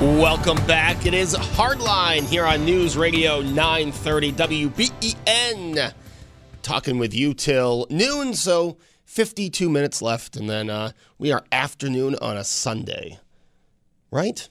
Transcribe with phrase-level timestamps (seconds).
[0.00, 1.04] Welcome back.
[1.04, 5.92] It is Hardline here on News Radio 930 WBEN.
[6.62, 12.16] Talking with you till noon, so 52 minutes left, and then uh, we are afternoon
[12.22, 13.18] on a Sunday.
[14.10, 14.48] Right?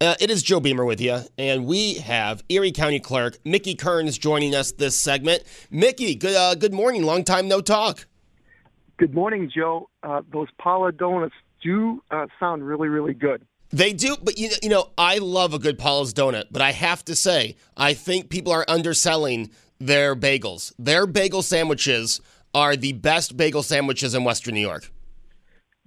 [0.00, 4.16] Uh, it is Joe Beamer with you, and we have Erie County Clerk Mickey Kearns
[4.16, 5.42] joining us this segment.
[5.70, 7.02] Mickey, good uh, good morning.
[7.02, 8.06] Long time no talk.
[8.96, 9.90] Good morning, Joe.
[10.02, 13.46] Uh, those Paula donuts do uh, sound really, really good.
[13.70, 17.04] They do, but you, you know, I love a good Paula's donut, but I have
[17.04, 20.72] to say, I think people are underselling their bagels.
[20.78, 22.20] Their bagel sandwiches
[22.54, 24.90] are the best bagel sandwiches in Western New York.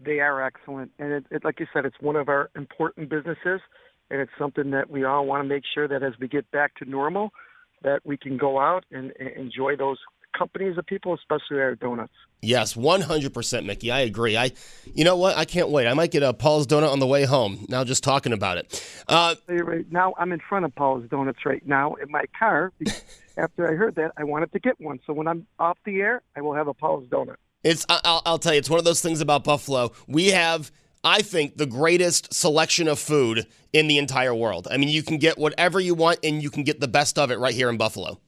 [0.03, 3.61] They are excellent, and it, it, like you said, it's one of our important businesses,
[4.09, 6.75] and it's something that we all want to make sure that as we get back
[6.75, 7.31] to normal,
[7.83, 9.97] that we can go out and, and enjoy those
[10.37, 12.13] companies of people, especially our donuts.
[12.41, 13.91] Yes, 100%, Mickey.
[13.91, 14.35] I agree.
[14.35, 14.51] I,
[14.93, 15.37] You know what?
[15.37, 15.87] I can't wait.
[15.87, 19.03] I might get a Paul's Donut on the way home, now just talking about it.
[19.07, 19.35] Uh,
[19.91, 22.71] now, I'm in front of Paul's Donuts right now in my car.
[23.37, 24.99] After I heard that, I wanted to get one.
[25.07, 27.37] So when I'm off the air, I will have a Paul's Donut.
[27.63, 29.91] It's I'll, I'll tell you, it's one of those things about Buffalo.
[30.07, 30.71] We have
[31.03, 34.67] I think, the greatest selection of food in the entire world.
[34.69, 37.31] I mean, you can get whatever you want and you can get the best of
[37.31, 38.19] it right here in Buffalo.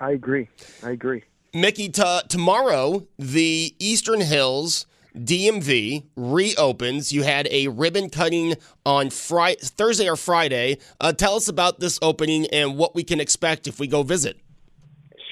[0.00, 0.48] I agree.
[0.82, 1.24] I agree.
[1.54, 4.86] Mickey, t- tomorrow, the Eastern Hills
[5.16, 7.12] DMV reopens.
[7.12, 10.78] You had a ribbon cutting on Thursday or Friday.
[11.00, 14.38] Uh, tell us about this opening and what we can expect if we go visit.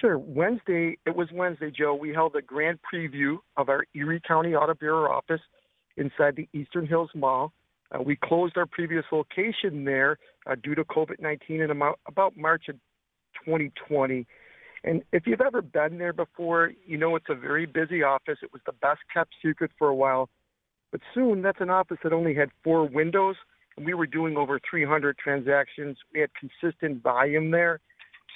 [0.00, 0.18] Sure.
[0.18, 1.94] Wednesday, it was Wednesday, Joe.
[1.94, 5.40] We held a grand preview of our Erie County Auto Bureau office
[5.96, 7.52] inside the Eastern Hills Mall.
[7.90, 12.68] Uh, we closed our previous location there uh, due to COVID 19 in about March
[12.68, 12.76] of
[13.44, 14.26] 2020.
[14.84, 18.38] And if you've ever been there before, you know it's a very busy office.
[18.42, 20.28] It was the best kept secret for a while.
[20.92, 23.36] But soon, that's an office that only had four windows,
[23.76, 25.96] and we were doing over 300 transactions.
[26.12, 27.80] We had consistent volume there.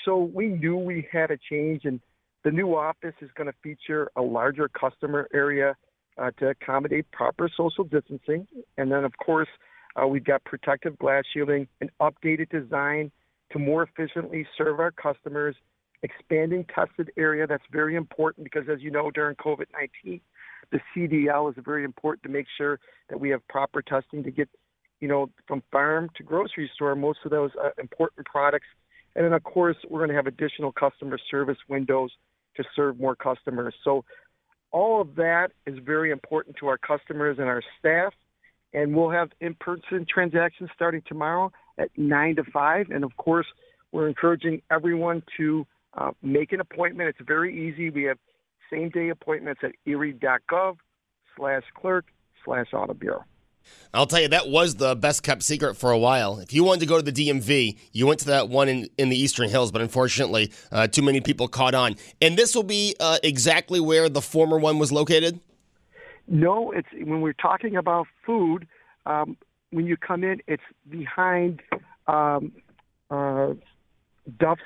[0.05, 2.01] So we knew we had a change, and
[2.45, 5.77] the new office is going to feature a larger customer area
[6.17, 8.49] uh, to accommodate proper social distancing.
[8.79, 9.49] And then, of course,
[9.97, 13.11] uh, we've got protective glass shielding, an updated design
[13.53, 15.55] to more efficiently serve our customers,
[16.03, 17.47] expanding tested area.
[17.47, 19.67] That's very important because, as you know, during COVID
[20.05, 20.21] 19,
[20.71, 22.79] the CDL is very important to make sure
[23.09, 24.49] that we have proper testing to get,
[25.01, 28.67] you know, from farm to grocery store, most of those uh, important products.
[29.17, 32.11] And then, of course, we're going to have additional customer service windows
[32.57, 33.75] to serve more customers.
[33.83, 34.05] So
[34.71, 38.13] all of that is very important to our customers and our staff.
[38.75, 42.91] And we'll have in-person transactions starting tomorrow at 9 to 5.
[42.91, 43.47] And of course,
[43.93, 47.09] we're encouraging everyone to uh, make an appointment.
[47.09, 47.91] It's very easy.
[47.91, 48.19] We have
[48.71, 50.77] same-day appointments at erie.gov
[51.37, 52.07] slash clerk
[52.45, 53.25] slash auto bureau.
[53.93, 56.39] I'll tell you, that was the best kept secret for a while.
[56.39, 59.09] If you wanted to go to the DMV, you went to that one in, in
[59.09, 61.97] the Eastern Hills, but unfortunately, uh, too many people caught on.
[62.21, 65.41] And this will be uh, exactly where the former one was located?
[66.27, 68.67] No, it's when we're talking about food,
[69.07, 69.37] um,
[69.71, 71.63] when you come in, it's behind
[72.07, 72.53] um,
[73.11, 73.55] uh,
[74.39, 74.61] Duff's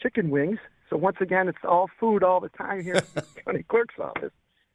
[0.00, 0.58] Chicken Wings.
[0.88, 4.32] So once again, it's all food all the time here at the county clerk's office.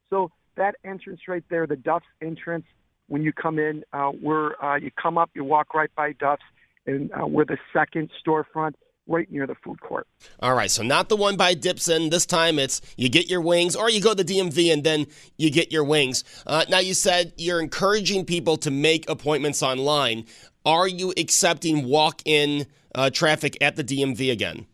[0.09, 2.65] So that entrance right there, the Duff's entrance,
[3.07, 3.83] when you come in.
[3.93, 6.43] Uh, we're uh, you come up, you walk right by Duff's,
[6.85, 8.73] and uh, we're the second storefront
[9.07, 10.07] right near the food court.
[10.39, 12.09] All right, so not the one by Dipson.
[12.09, 15.07] This time it's you get your wings, or you go to the DMV and then
[15.37, 16.23] you get your wings.
[16.47, 20.25] Uh, now you said you're encouraging people to make appointments online.
[20.65, 24.65] Are you accepting walk-in uh, traffic at the DMV again?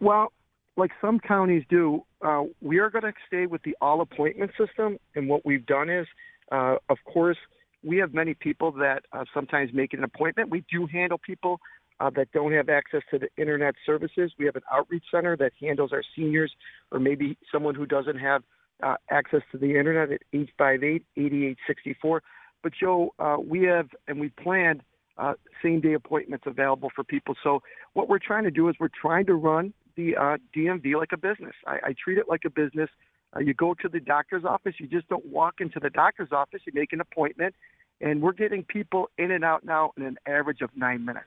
[0.00, 0.32] Well,
[0.76, 4.98] like some counties do, uh, we are going to stay with the all appointment system.
[5.14, 6.06] And what we've done is,
[6.52, 7.36] uh, of course,
[7.82, 10.50] we have many people that uh, sometimes make an appointment.
[10.50, 11.60] We do handle people
[12.00, 14.32] uh, that don't have access to the internet services.
[14.38, 16.52] We have an outreach center that handles our seniors
[16.92, 18.42] or maybe someone who doesn't have
[18.82, 22.22] uh, access to the internet at 858 8864.
[22.62, 24.82] But Joe, uh, we have and we planned
[25.16, 27.34] uh, same day appointments available for people.
[27.42, 27.62] So
[27.94, 31.16] what we're trying to do is we're trying to run the uh, DMV like a
[31.18, 31.54] business.
[31.66, 32.88] I, I treat it like a business.
[33.36, 34.74] Uh, you go to the doctor's office.
[34.78, 36.62] You just don't walk into the doctor's office.
[36.66, 37.54] You make an appointment,
[38.00, 41.26] and we're getting people in and out now in an average of nine minutes.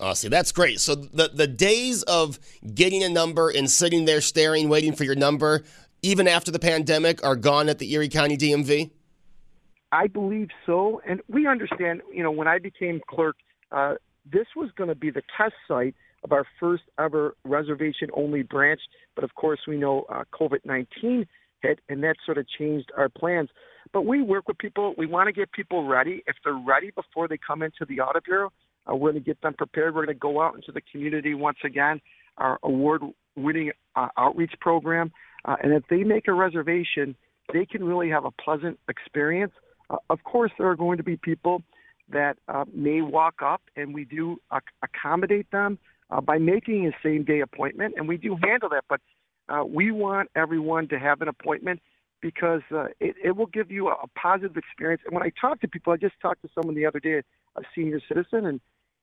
[0.00, 0.80] Oh, see, that's great.
[0.80, 2.38] So the the days of
[2.74, 5.62] getting a number and sitting there staring, waiting for your number,
[6.02, 8.90] even after the pandemic, are gone at the Erie County DMV.
[9.92, 12.02] I believe so, and we understand.
[12.12, 13.36] You know, when I became clerk,
[13.70, 13.94] uh,
[14.30, 15.94] this was going to be the test site
[16.24, 18.80] of our first ever reservation only branch.
[19.14, 21.26] But of course, we know uh, COVID 19
[21.62, 23.50] hit, and that sort of changed our plans.
[23.92, 24.94] But we work with people.
[24.98, 26.22] We want to get people ready.
[26.26, 28.52] If they're ready before they come into the Auto Bureau,
[28.88, 29.94] uh, we're going to get them prepared.
[29.94, 32.00] We're going to go out into the community once again,
[32.36, 33.02] our award
[33.36, 35.12] winning uh, outreach program.
[35.44, 37.16] Uh, and if they make a reservation,
[37.52, 39.52] they can really have a pleasant experience.
[39.88, 41.62] Uh, of course, there are going to be people
[42.10, 45.78] that uh, may walk up, and we do ac- accommodate them
[46.10, 48.84] uh, by making a same day appointment, and we do handle that.
[48.88, 49.00] But
[49.48, 51.80] uh, we want everyone to have an appointment
[52.20, 55.02] because uh, it, it will give you a, a positive experience.
[55.06, 57.22] And when I talk to people, I just talked to someone the other day,
[57.56, 58.60] a senior citizen, and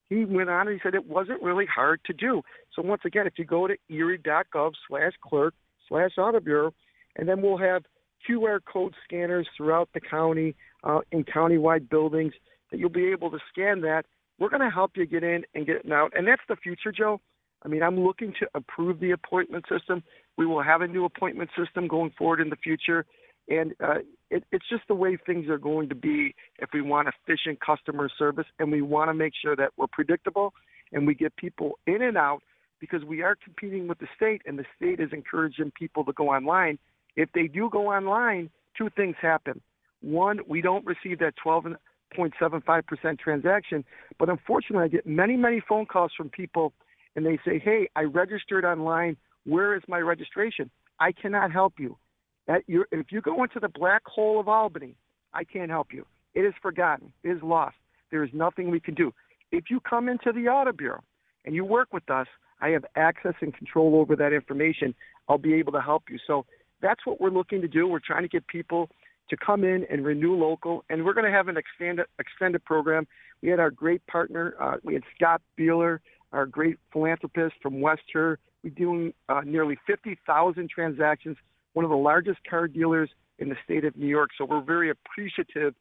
[0.08, 2.42] he went on and he said it wasn't really hard to do.
[2.74, 5.54] So once again, if you go to erie.gov slash clerk
[5.88, 7.82] slash and then we'll have
[8.28, 10.54] QR code scanners throughout the county
[10.84, 12.34] uh, in countywide buildings
[12.70, 14.04] that you'll be able to scan that.
[14.38, 16.12] We're going to help you get in and get out.
[16.16, 17.20] And that's the future, Joe.
[17.64, 20.02] I mean, I'm looking to improve the appointment system.
[20.36, 23.06] We will have a new appointment system going forward in the future.
[23.48, 23.98] And uh,
[24.30, 28.08] it, it's just the way things are going to be if we want efficient customer
[28.18, 30.52] service and we want to make sure that we're predictable
[30.92, 32.40] and we get people in and out
[32.80, 36.28] because we are competing with the state and the state is encouraging people to go
[36.28, 36.78] online.
[37.14, 39.60] If they do go online, two things happen.
[40.02, 41.34] One, we don't receive that
[42.16, 43.84] 12.75% transaction,
[44.18, 46.72] but unfortunately, I get many, many phone calls from people
[47.14, 49.16] and they say, Hey, I registered online.
[49.44, 50.70] Where is my registration?
[50.98, 51.96] I cannot help you.
[52.48, 54.96] If you go into the black hole of Albany,
[55.34, 56.06] I can't help you.
[56.34, 57.12] It is forgotten.
[57.22, 57.76] It is lost.
[58.10, 59.12] There is nothing we can do.
[59.52, 61.02] If you come into the Auto Bureau
[61.44, 62.26] and you work with us,
[62.60, 64.94] I have access and control over that information.
[65.28, 66.18] I'll be able to help you.
[66.26, 66.46] So
[66.80, 67.86] that's what we're looking to do.
[67.86, 68.90] We're trying to get people
[69.28, 73.06] to come in and renew local, and we're going to have an extended extended program.
[73.42, 74.54] We had our great partner.
[74.60, 75.98] Uh, we had Scott Bieler,
[76.32, 78.38] our great philanthropist from West Herr.
[78.62, 81.36] We're doing uh, nearly 50,000 transactions
[81.74, 84.30] one of the largest car dealers in the state of New York.
[84.38, 85.74] So we're very appreciative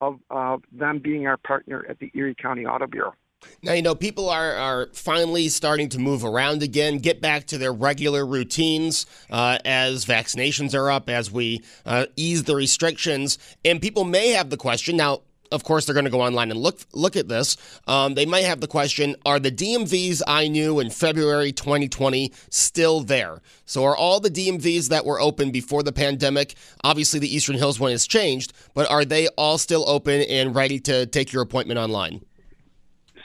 [0.00, 3.14] of uh, them being our partner at the Erie County Auto Bureau.
[3.60, 7.58] Now, you know, people are, are finally starting to move around again, get back to
[7.58, 13.36] their regular routines uh, as vaccinations are up, as we uh, ease the restrictions.
[13.64, 16.60] And people may have the question now, of course, they're going to go online and
[16.60, 17.56] look look at this.
[17.86, 23.00] Um, they might have the question: Are the DMVs I knew in February 2020 still
[23.00, 23.40] there?
[23.64, 26.54] So, are all the DMVs that were open before the pandemic?
[26.84, 30.78] Obviously, the Eastern Hills one has changed, but are they all still open and ready
[30.80, 32.20] to take your appointment online?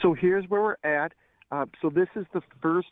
[0.04, 1.12] So here's where we're at.
[1.50, 2.88] Uh, so this is the first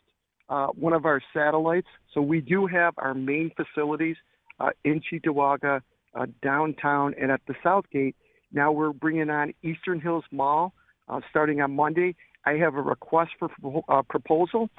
[0.49, 1.87] uh, one of our satellites.
[2.11, 4.15] So we do have our main facilities
[4.59, 5.81] uh, in Cheektowaga,
[6.15, 8.15] uh, downtown, and at the South Gate.
[8.51, 10.73] Now we're bringing on Eastern Hills Mall
[11.07, 12.15] uh, starting on Monday.
[12.47, 13.51] I have a request for
[13.87, 14.69] uh, proposal.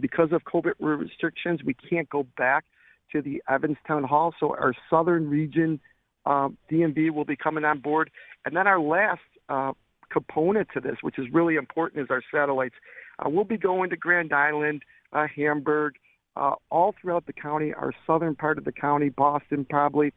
[0.00, 2.66] Because of COVID restrictions, we can't go back
[3.10, 4.34] to the Evans Town Hall.
[4.38, 5.80] So our southern region
[6.26, 8.10] DMV will be coming on board.
[8.44, 9.22] And then our last
[10.10, 12.74] component to this, which is really important, is our satellites.
[13.18, 15.94] Uh, we'll be going to Grand Island, uh, Hamburg,
[16.36, 20.12] uh, all throughout the county, our southern part of the county, Boston probably.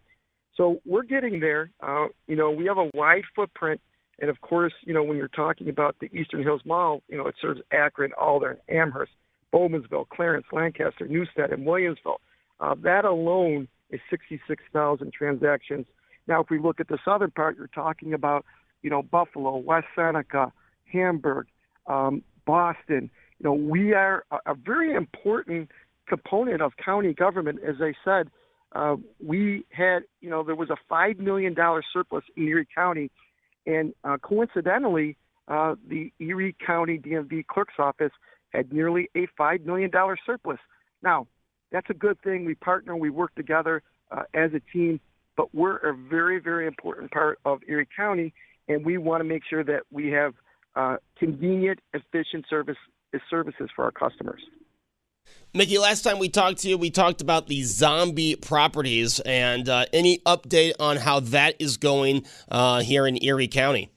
[0.56, 1.72] So we're getting there.
[1.82, 3.82] Uh, you know, we have a wide footprint.
[4.20, 7.26] And of course, you know, when you're talking about the Eastern Hills Mall, you know,
[7.28, 9.14] it serves Akron, Alden, Amherst,
[9.52, 12.18] Bowmansville, Clarence, Lancaster, Newstead, and Williamsville.
[12.60, 15.88] Uh, that alone is 66,000 transactions.
[16.28, 18.46] Now, if we look at the southern part, you're talking about,
[18.82, 20.52] you know, Buffalo, West Seneca,
[20.92, 21.48] Hamburg,
[21.88, 23.10] um, Boston.
[23.40, 25.70] You know, we are a, a very important
[26.08, 27.60] component of county government.
[27.66, 28.30] As I said,
[28.74, 28.96] uh,
[29.26, 31.56] we had, you know, there was a $5 million
[31.92, 33.12] surplus in Erie County.
[33.66, 38.12] And uh, coincidentally, uh, the Erie County DMV clerk's office
[38.50, 39.92] had nearly a $5 million
[40.26, 40.60] surplus.
[41.04, 41.28] Now,
[41.72, 42.46] that's a good thing.
[42.46, 45.00] We partner, we work together uh, as a team,
[45.38, 48.34] but we're a very, very important part of Erie County,
[48.68, 50.34] and we want to make sure that we have
[50.76, 52.78] uh, convenient, efficient service
[53.30, 54.42] services for our customers.
[55.54, 59.86] Mickey, last time we talked to you, we talked about the zombie properties and uh,
[59.92, 63.92] any update on how that is going uh, here in Erie County.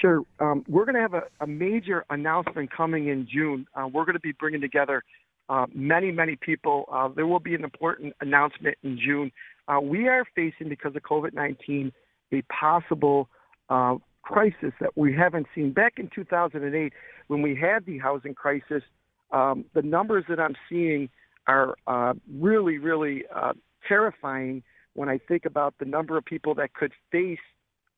[0.00, 0.22] Sure.
[0.38, 3.66] Um, we're going to have a, a, major announcement coming in June.
[3.74, 5.04] Uh, we're going to be bringing together
[5.50, 6.86] uh, many, many people.
[6.90, 9.30] Uh, there will be an important announcement in June.
[9.68, 11.92] Uh, we are facing, because of COVID 19,
[12.32, 13.28] a possible
[13.70, 15.72] uh, crisis that we haven't seen.
[15.72, 16.92] Back in 2008,
[17.28, 18.82] when we had the housing crisis,
[19.30, 21.08] um, the numbers that I'm seeing
[21.46, 23.24] are uh, really, really
[23.88, 24.62] terrifying
[24.94, 27.38] when I think about the number of people that could face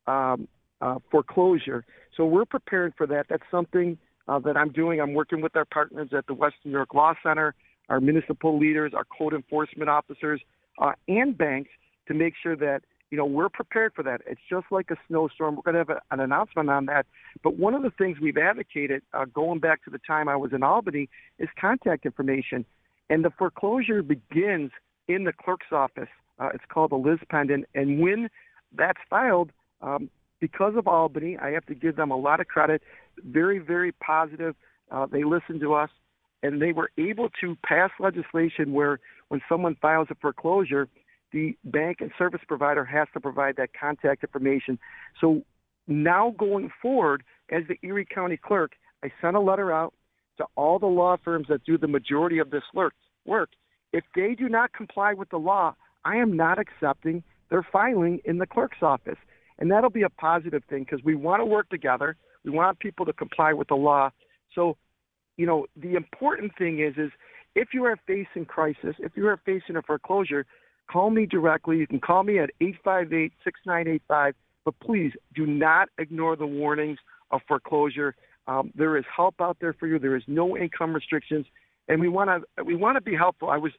[0.07, 0.47] um,
[0.81, 1.85] uh, foreclosure.
[2.15, 3.27] So we're preparing for that.
[3.29, 5.01] That's something uh, that I'm doing.
[5.01, 7.55] I'm working with our partners at the Western New York Law Center,
[7.89, 10.41] our municipal leaders, our code enforcement officers,
[10.79, 11.69] uh, and banks
[12.07, 12.81] to make sure that
[13.13, 14.21] you know we're prepared for that.
[14.25, 15.55] It's just like a snowstorm.
[15.55, 17.05] We're going to have a, an announcement on that.
[17.43, 20.51] But one of the things we've advocated, uh, going back to the time I was
[20.51, 22.65] in Albany, is contact information,
[23.11, 24.71] and the foreclosure begins
[25.07, 26.09] in the clerk's office.
[26.39, 28.29] Uh, it's called a Lis Pendens, and when
[28.75, 29.51] that's filed,
[29.83, 32.81] um, because of Albany, I have to give them a lot of credit.
[33.23, 34.55] Very, very positive.
[34.89, 35.91] Uh, they listened to us,
[36.41, 40.87] and they were able to pass legislation where when someone files a foreclosure,
[41.33, 44.79] the bank and service provider has to provide that contact information.
[45.19, 45.41] So
[45.87, 48.73] now going forward, as the Erie County clerk,
[49.03, 49.93] I sent a letter out
[50.37, 52.93] to all the law firms that do the majority of this work.
[53.91, 55.75] If they do not comply with the law,
[56.05, 59.17] I am not accepting their filing in the clerk's office.
[59.59, 62.15] And that'll be a positive thing because we want to work together.
[62.43, 64.09] We want people to comply with the law.
[64.55, 64.77] So,
[65.37, 67.11] you know, the important thing is, is
[67.55, 70.45] if you are facing crisis, if you are facing a foreclosure,
[70.93, 71.77] call me directly.
[71.77, 74.33] You can call me at 858-6985.
[74.65, 76.99] But please do not ignore the warnings
[77.31, 78.15] of foreclosure.
[78.47, 79.99] Um, there is help out there for you.
[79.99, 81.45] There is no income restrictions,
[81.87, 83.49] and we want to we want to be helpful.
[83.49, 83.71] I was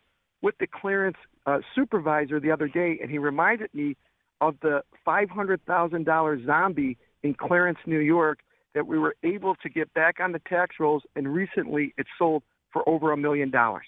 [0.43, 1.17] with the Clarence
[1.47, 3.97] uh, supervisor the other day, and he reminded me
[4.41, 8.41] of the $500,000 zombie in Clarence, New York,
[8.75, 12.43] that we were able to get back on the tax rolls, and recently it sold
[12.73, 13.87] for over a million dollars.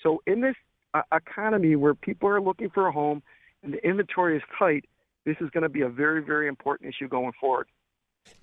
[0.00, 0.54] So in this
[1.12, 3.22] economy where people are looking for a home
[3.62, 4.84] and the inventory is tight,
[5.24, 7.68] this is going to be a very, very important issue going forward.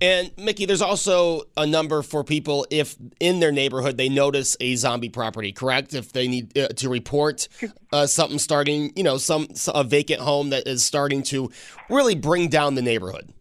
[0.01, 4.75] And Mickey, there's also a number for people if in their neighborhood they notice a
[4.75, 5.93] zombie property, correct?
[5.93, 7.47] If they need uh, to report
[7.91, 11.51] uh, something starting, you know, some a vacant home that is starting to
[11.89, 13.31] really bring down the neighborhood.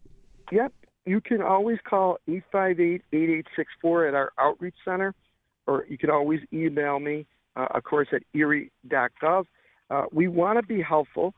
[0.51, 0.73] Yep.
[1.05, 5.13] You can always call 858-8864 at our outreach center,
[5.67, 9.45] or you can always email me, uh, of course, at erie.gov.
[9.89, 11.33] Uh, we want to be helpful,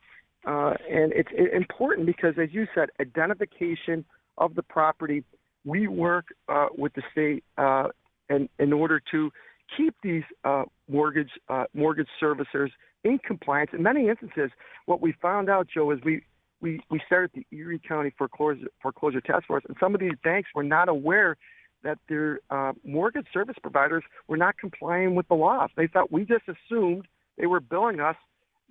[0.45, 4.05] uh, and it's important because, as you said, identification–
[4.37, 5.23] of the property.
[5.63, 7.89] We work uh, with the state uh,
[8.29, 9.31] and in order to
[9.75, 12.69] keep these uh, mortgage uh, mortgage servicers
[13.03, 13.71] in compliance.
[13.73, 14.51] In many instances,
[14.85, 16.21] what we found out, Joe, is we
[16.61, 20.49] we, we started the Erie County foreclosure foreclosure task force, and some of these banks
[20.53, 21.37] were not aware
[21.85, 25.69] that their uh, mortgage service providers were not complying with the laws.
[25.77, 28.17] They thought we just assumed they were billing us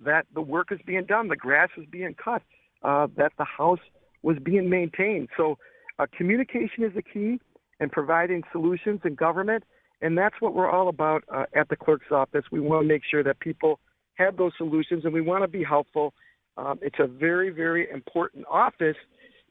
[0.03, 2.43] that the work is being done, the grass is being cut,
[2.83, 3.79] uh, that the house
[4.21, 5.29] was being maintained.
[5.37, 5.57] So
[5.97, 7.39] uh, communication is the key
[7.79, 9.63] and providing solutions in government.
[10.01, 12.43] And that's what we're all about uh, at the clerk's office.
[12.51, 13.79] We want to make sure that people
[14.15, 16.13] have those solutions and we want to be helpful.
[16.57, 18.97] Um, it's a very, very important office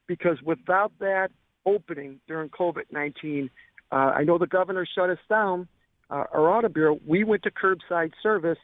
[0.07, 1.31] because without that
[1.67, 3.51] opening during COVID 19,
[3.91, 5.69] uh, I know the governor shut us down,
[6.11, 6.99] uh, our auto bureau.
[7.07, 8.59] We went to curbside service.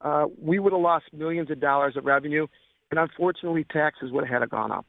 [0.00, 2.46] Uh, we would have lost millions of dollars of revenue,
[2.90, 4.86] and unfortunately, taxes would have had to gone up.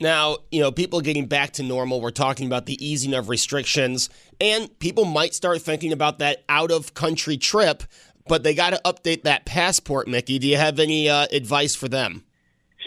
[0.00, 4.10] Now, you know, people getting back to normal, we're talking about the easing of restrictions,
[4.40, 7.84] and people might start thinking about that out of country trip,
[8.26, 10.38] but they got to update that passport, Mickey.
[10.38, 12.24] Do you have any uh, advice for them?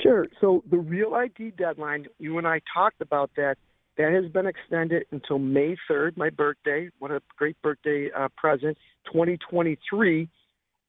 [0.04, 0.28] Sure.
[0.42, 3.58] So, the Real ID deadline, you and I talked about that.
[3.98, 6.89] That has been extended until May 3rd, my birthday.
[7.00, 10.30] What a great birthday uh, present, 2023.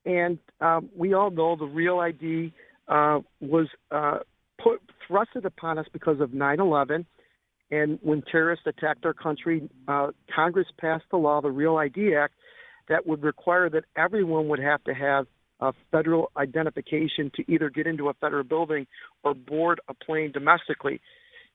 [0.05, 2.53] And um, we all know the Real ID
[2.87, 4.19] uh, was uh,
[4.63, 7.05] put thrusted upon us because of 9/11,
[7.71, 12.35] and when terrorists attacked our country, uh, Congress passed the law, the Real ID Act,
[12.89, 15.27] that would require that everyone would have to have
[15.61, 18.87] a federal identification to either get into a federal building
[19.25, 21.01] or board a plane domestically.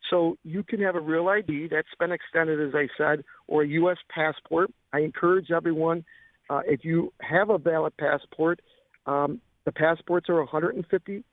[0.09, 3.67] So you can have a real ID that's been extended, as I said, or a
[3.67, 3.97] U.S.
[4.09, 4.71] passport.
[4.91, 6.03] I encourage everyone,
[6.49, 8.59] uh, if you have a valid passport,
[9.05, 11.23] Um, the passports are $155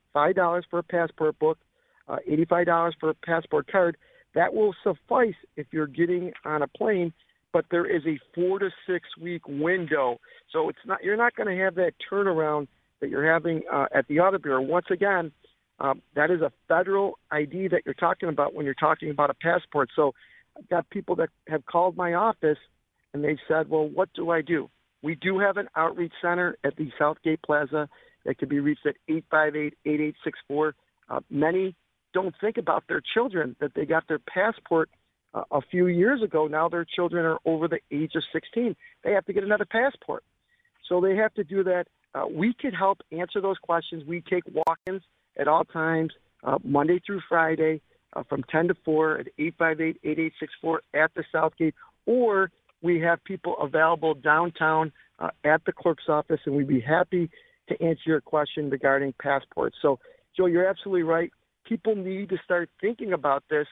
[0.70, 1.58] for a passport book,
[2.08, 3.96] uh, $85 for a passport card.
[4.34, 7.12] That will suffice if you're getting on a plane,
[7.52, 10.20] but there is a four to six week window.
[10.52, 12.68] So it's not you're not going to have that turnaround
[13.00, 14.60] that you're having uh, at the Auto Bureau.
[14.60, 15.32] Once again,
[15.80, 19.34] um, that is a federal ID that you're talking about when you're talking about a
[19.34, 19.88] passport.
[19.96, 20.14] So
[20.56, 22.58] I've got people that have called my office
[23.12, 24.70] and they've said, well, what do I do?
[25.02, 27.88] We do have an outreach center at the Southgate Plaza
[28.26, 30.72] that can be reached at 858-8864.
[31.08, 31.74] Uh, many
[32.12, 34.90] don't think about their children, that they got their passport
[35.32, 36.46] uh, a few years ago.
[36.46, 38.76] Now their children are over the age of 16.
[39.02, 40.24] They have to get another passport.
[40.88, 41.86] So they have to do that.
[42.14, 44.04] Uh, we can help answer those questions.
[44.06, 45.02] We take walk-ins
[45.38, 46.12] at all times,
[46.44, 47.80] uh, Monday through Friday,
[48.14, 51.74] uh, from 10 to 4 at 858-8864 at the Southgate,
[52.06, 52.50] or
[52.82, 57.30] we have people available downtown uh, at the clerk's office, and we'd be happy
[57.68, 59.76] to answer your question regarding passports.
[59.80, 59.98] So,
[60.36, 61.30] Joe, you're absolutely right.
[61.64, 63.66] People need to start thinking about this,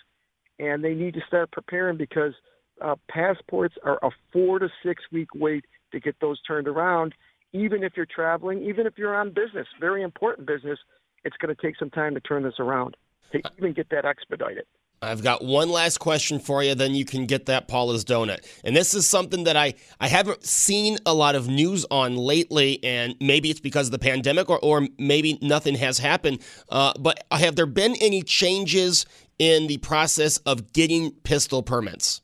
[0.59, 2.35] and they need to start preparing because
[2.81, 7.15] uh, passports are a four to six week wait to get those turned around.
[7.53, 10.79] Even if you're traveling, even if you're on business, very important business,
[11.25, 12.97] it's going to take some time to turn this around
[13.33, 14.65] to even get that expedited.
[15.01, 18.45] I've got one last question for you, then you can get that Paula's donut.
[18.65, 22.83] And this is something that I, I haven't seen a lot of news on lately,
[22.83, 26.41] and maybe it's because of the pandemic or, or maybe nothing has happened.
[26.69, 29.07] Uh, but have there been any changes
[29.39, 32.21] in the process of getting pistol permits?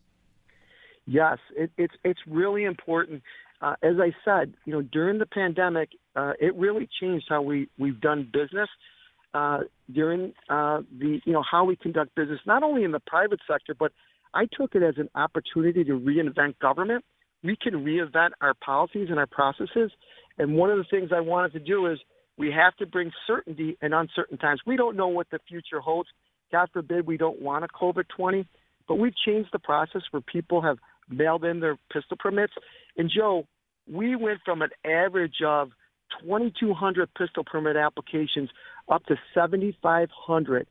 [1.07, 3.23] Yes, it, it's it's really important.
[3.65, 7.71] Uh, as I said, you know, during the pandemic, uh, it really changed how we
[7.79, 8.69] we've done business
[9.33, 13.41] uh, during uh, the you know how we conduct business, not only in the private
[13.51, 13.91] sector, but
[14.35, 17.07] I took it as an opportunity to reinvent government.
[17.43, 19.91] We can reinvent our policies and our processes.
[20.37, 21.99] And one of the things I wanted to do is
[22.37, 24.61] we have to bring certainty in uncertain times.
[24.67, 26.11] We don't know what the future holds.
[26.53, 28.47] God forbid we don't want a COVID 20,
[28.87, 30.77] but we've changed the process where people have
[31.09, 32.53] mailed in their pistol permits.
[32.99, 33.47] And Joe,
[33.91, 35.71] we went from an average of
[36.23, 38.51] 2,200 pistol permit applications
[38.89, 40.67] up to 7,500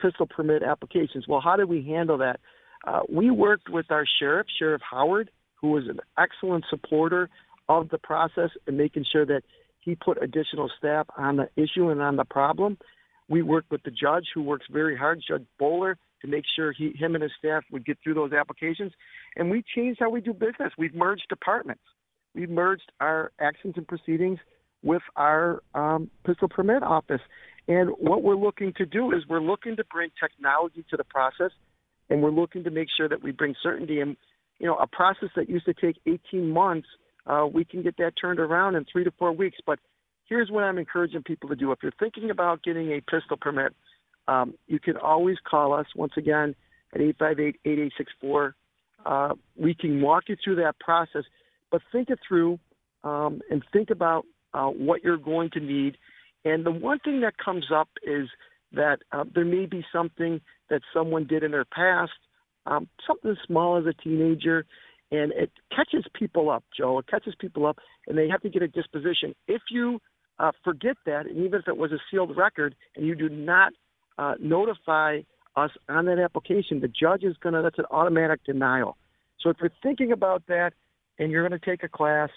[0.00, 1.26] pistol permit applications.
[1.28, 2.40] Well, how did we handle that?
[2.86, 7.30] Uh, we worked with our sheriff, Sheriff Howard, who was an excellent supporter
[7.68, 9.42] of the process and making sure that
[9.80, 12.78] he put additional staff on the issue and on the problem.
[13.28, 16.92] We worked with the judge, who works very hard, Judge Bowler, to make sure he,
[16.98, 18.92] him and his staff would get through those applications.
[19.36, 20.72] And we changed how we do business.
[20.76, 21.82] We've merged departments.
[22.34, 24.38] We've merged our actions and proceedings
[24.82, 27.20] with our um, pistol permit office.
[27.66, 31.50] And what we're looking to do is we're looking to bring technology to the process,
[32.10, 34.00] and we're looking to make sure that we bring certainty.
[34.00, 34.16] And
[34.58, 36.88] you know, a process that used to take 18 months,
[37.26, 39.56] uh, we can get that turned around in three to four weeks.
[39.66, 39.78] But
[40.28, 43.72] here's what I'm encouraging people to do: if you're thinking about getting a pistol permit,
[44.28, 46.54] um, you can always call us once again
[46.94, 48.52] at 858-8864.
[49.04, 51.24] Uh, we can walk you through that process,
[51.74, 52.60] but think it through
[53.02, 55.96] um, and think about uh, what you're going to need
[56.44, 58.28] and the one thing that comes up is
[58.72, 62.12] that uh, there may be something that someone did in their past,
[62.66, 64.66] um, something small as a teenager,
[65.10, 66.98] and it catches people up, Joe.
[66.98, 69.34] It catches people up, and they have to get a disposition.
[69.48, 70.00] If you
[70.38, 73.72] uh, forget that, and even if it was a sealed record, and you do not
[74.18, 75.20] uh, notify
[75.56, 78.96] us on that application, the judge is going to, that's an automatic denial.
[79.40, 80.72] So if you're thinking about that
[81.18, 82.30] and you're going to take a class,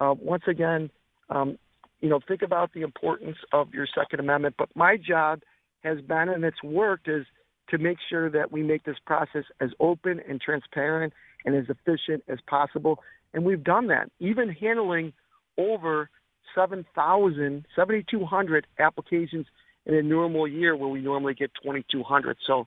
[0.00, 0.90] uh, once again,
[1.30, 1.58] um,
[2.00, 4.56] you know, think about the importance of your Second Amendment.
[4.58, 5.40] But my job
[5.82, 7.26] has been, and it's worked, is
[7.70, 11.12] to make sure that we make this process as open and transparent
[11.44, 13.00] and as efficient as possible.
[13.32, 15.12] And we've done that, even handling
[15.56, 16.10] over
[16.54, 19.46] 7,000, 7,200 applications
[19.86, 22.36] in a normal year where we normally get 2,200.
[22.46, 22.66] So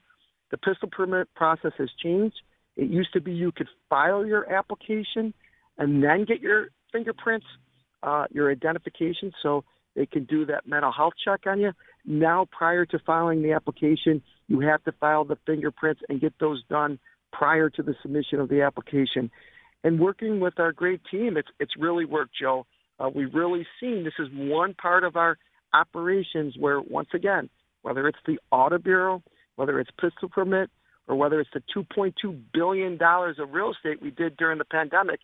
[0.51, 2.37] the pistol permit process has changed.
[2.75, 5.33] It used to be you could file your application
[5.77, 7.45] and then get your fingerprints
[8.03, 9.63] uh, your identification so
[9.95, 11.71] they can do that mental health check on you.
[12.05, 16.63] Now, prior to filing the application, you have to file the fingerprints and get those
[16.69, 16.99] done
[17.33, 19.31] prior to the submission of the application.
[19.83, 22.65] And working with our great team, it's it's really worked, Joe.
[22.99, 25.37] Uh, we've really seen this is one part of our
[25.73, 27.49] operations where, once again,
[27.81, 29.21] whether it's the Auto Bureau,
[29.55, 30.69] whether it's pistol permit,
[31.07, 35.19] or whether it's the 2.2 billion dollars of real estate we did during the pandemic,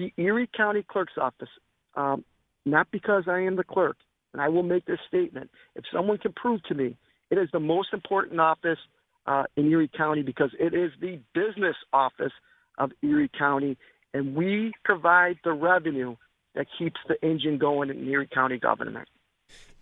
[0.00, 1.50] the Erie County Clerk's Office
[1.94, 2.24] um,
[2.64, 3.96] not because I am the clerk,
[4.32, 5.50] and I will make this statement.
[5.76, 6.96] If someone can prove to me
[7.30, 8.78] it is the most important office
[9.26, 12.32] uh, in Erie County because it is the business office
[12.78, 13.76] of Erie County,
[14.14, 16.16] and we provide the revenue
[16.54, 19.06] that keeps the engine going in Erie County government.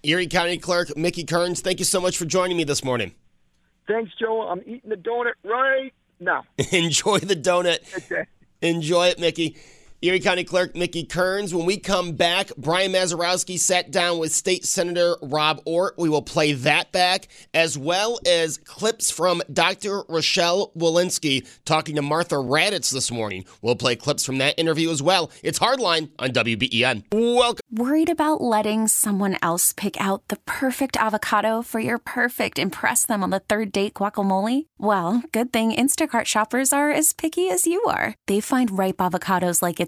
[0.03, 3.15] Erie County Clerk Mickey Kearns, thank you so much for joining me this morning.
[3.87, 4.43] Thanks, Joe.
[4.43, 6.45] I'm eating the donut right now.
[6.73, 7.79] Enjoy the donut.
[8.61, 9.57] Enjoy it, Mickey.
[10.01, 11.53] Erie County Clerk Mickey Kearns.
[11.53, 15.99] When we come back, Brian Mazurowski sat down with State Senator Rob Ortt.
[15.99, 20.05] We will play that back, as well as clips from Dr.
[20.09, 23.45] Rochelle Walensky talking to Martha Raddatz this morning.
[23.61, 25.33] We'll play clips from that interview as well.
[25.43, 27.03] It's Hardline on WBEN.
[27.11, 27.63] Welcome.
[27.73, 33.25] Worried about letting someone else pick out the perfect avocado for your perfect impress them
[33.25, 34.67] on the third date guacamole?
[34.79, 38.15] Well, good thing Instacart shoppers are as picky as you are.
[38.29, 39.88] They find ripe avocados like it's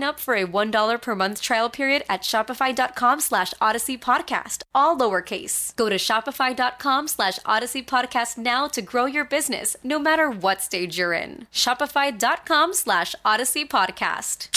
[0.00, 5.74] up for a $1 per month trial period at shopify.com slash odyssey podcast, all lowercase.
[5.74, 10.98] Go to shopify.com slash odyssey podcast now to grow your business, no matter what stage
[10.98, 11.48] you're in.
[11.52, 14.48] Shopify.com slash odyssey podcast.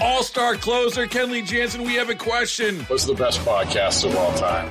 [0.00, 2.80] All star closer Kenley Jansen, we have a question.
[2.84, 4.70] What's the best podcast of all time?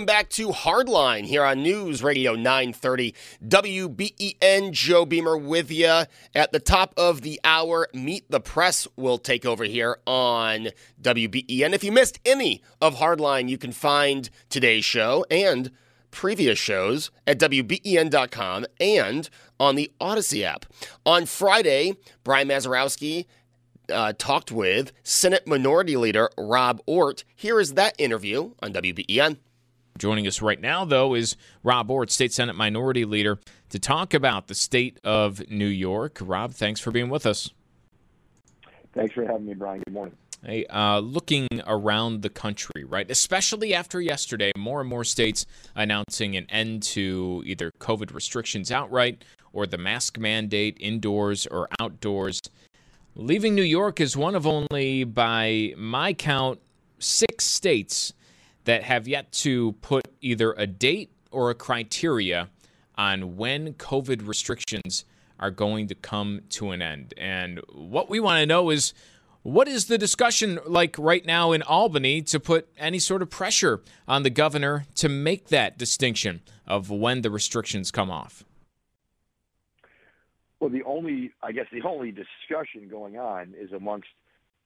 [0.00, 3.14] Welcome back to Hardline here on News Radio 930
[3.46, 4.70] WBEN.
[4.70, 7.86] Joe Beamer with you at the top of the hour.
[7.92, 10.68] Meet the Press will take over here on
[11.02, 11.74] WBEN.
[11.74, 15.70] If you missed any of Hardline, you can find today's show and
[16.10, 20.64] previous shows at WBEN.com and on the Odyssey app.
[21.04, 21.92] On Friday,
[22.24, 23.26] Brian Mazurowski
[23.92, 27.24] uh, talked with Senate Minority Leader Rob Ortt.
[27.36, 29.36] Here is that interview on WBEN.
[30.00, 34.46] Joining us right now, though, is Rob Ortt, State Senate Minority Leader, to talk about
[34.46, 36.16] the state of New York.
[36.22, 37.50] Rob, thanks for being with us.
[38.94, 39.82] Thanks for having me, Brian.
[39.84, 40.16] Good morning.
[40.42, 46.34] Hey, uh, looking around the country, right, especially after yesterday, more and more states announcing
[46.34, 52.40] an end to either COVID restrictions outright or the mask mandate indoors or outdoors.
[53.16, 56.58] Leaving New York is one of only, by my count,
[56.98, 58.14] six states
[58.64, 62.48] that have yet to put either a date or a criteria
[62.96, 65.04] on when COVID restrictions
[65.38, 67.14] are going to come to an end.
[67.16, 68.92] And what we want to know is
[69.42, 73.80] what is the discussion like right now in Albany to put any sort of pressure
[74.06, 78.44] on the governor to make that distinction of when the restrictions come off?
[80.60, 84.08] Well, the only, I guess, the only discussion going on is amongst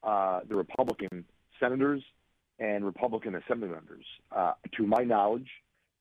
[0.02, 1.24] uh, the Republican
[1.60, 2.02] senators
[2.58, 4.04] and Republican Assembly members.
[4.34, 5.48] Uh, to my knowledge,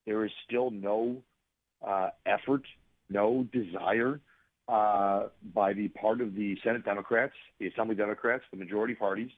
[0.05, 1.17] there is still no
[1.85, 2.63] uh, effort,
[3.09, 4.19] no desire
[4.67, 9.29] uh, by the part of the Senate Democrats, the Assembly Democrats, the majority parties,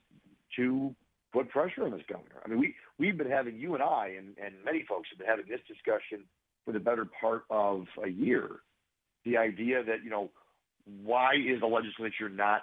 [0.55, 0.93] to
[1.33, 2.41] put pressure on this governor.
[2.45, 5.27] I mean, we we've been having you and I and, and many folks have been
[5.27, 6.25] having this discussion
[6.63, 8.49] for the better part of a year.
[9.25, 10.29] The idea that you know
[11.03, 12.61] why is the legislature not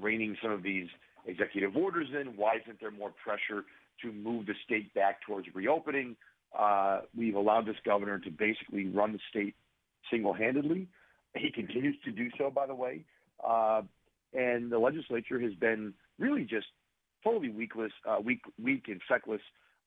[0.00, 0.88] reining some of these
[1.26, 2.36] executive orders in?
[2.36, 3.64] Why isn't there more pressure
[4.02, 6.16] to move the state back towards reopening?
[6.56, 9.54] Uh, we've allowed this governor to basically run the state
[10.10, 10.88] single-handedly.
[11.36, 13.04] He continues to do so, by the way.
[13.46, 13.82] Uh,
[14.32, 16.66] and the legislature has been really just
[17.22, 19.40] totally weakless, uh, weak, weak and feckless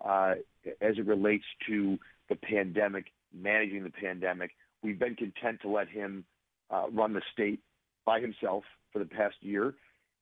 [0.06, 0.36] uh,
[0.82, 1.98] as it relates to
[2.30, 4.52] the pandemic, managing the pandemic.
[4.82, 6.26] We've been content to let him
[6.70, 7.60] uh, run the state
[8.06, 9.74] by himself for the past year,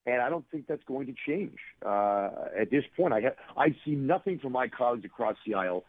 [0.05, 1.57] and I don't think that's going to change.
[1.85, 5.83] Uh, at this point, I, ha- I see nothing from my colleagues across the aisle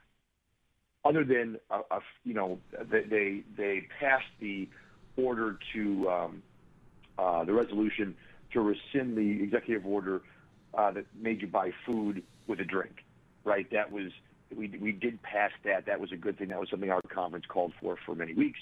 [1.04, 2.58] other than a, a, you know
[2.90, 4.68] they they passed the
[5.16, 6.42] order to um,
[7.18, 8.14] uh, the resolution
[8.52, 10.22] to rescind the executive order
[10.74, 13.04] uh, that made you buy food with a drink,
[13.44, 13.66] right?
[13.72, 14.12] That was
[14.54, 15.86] we we did pass that.
[15.86, 16.48] That was a good thing.
[16.48, 18.60] That was something our conference called for for many weeks.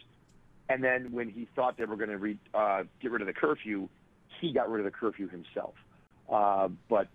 [0.68, 3.32] And then when he thought they were going to re, uh, get rid of the
[3.32, 3.88] curfew,
[4.40, 5.74] he got rid of the curfew himself.
[6.30, 7.08] Uh, but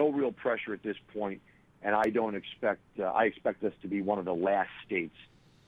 [0.00, 1.40] no real pressure at this point,
[1.82, 2.80] and I don't expect.
[2.98, 5.14] Uh, I expect us to be one of the last states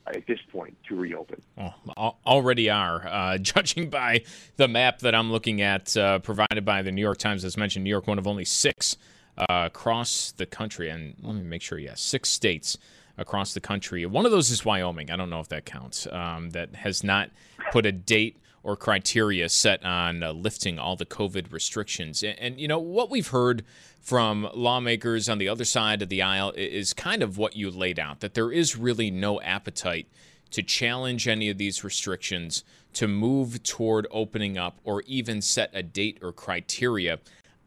[0.07, 1.41] at this point to reopen.
[1.57, 4.25] Well, already are, uh, judging by
[4.57, 7.85] the map that I'm looking at, uh, provided by the New York Times, as mentioned.
[7.85, 8.97] New York, one of only six
[9.39, 11.79] uh, across the country, and let me make sure.
[11.79, 12.77] Yes, six states
[13.17, 14.05] across the country.
[14.07, 15.11] One of those is Wyoming.
[15.11, 16.07] I don't know if that counts.
[16.11, 17.31] Um, that has not
[17.71, 22.23] put a date or criteria set on uh, lifting all the COVID restrictions.
[22.23, 23.65] And, and, you know, what we've heard
[24.01, 27.99] from lawmakers on the other side of the aisle is kind of what you laid
[27.99, 30.07] out that there is really no appetite
[30.51, 35.83] to challenge any of these restrictions, to move toward opening up, or even set a
[35.83, 37.19] date or criteria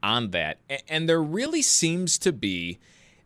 [0.03, 0.59] on that.
[0.87, 2.77] And there really seems to be